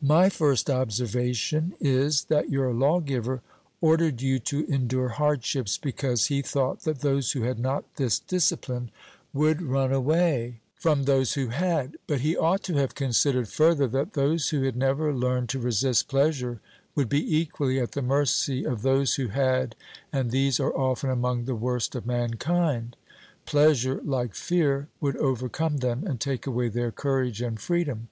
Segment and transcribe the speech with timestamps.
[0.00, 3.42] My first observation is, that your lawgiver
[3.80, 8.92] ordered you to endure hardships, because he thought that those who had not this discipline
[9.32, 11.96] would run away from those who had.
[12.06, 16.06] But he ought to have considered further, that those who had never learned to resist
[16.06, 16.60] pleasure
[16.94, 19.74] would be equally at the mercy of those who had,
[20.12, 22.94] and these are often among the worst of mankind.
[23.46, 28.06] Pleasure, like fear, would overcome them and take away their courage and freedom.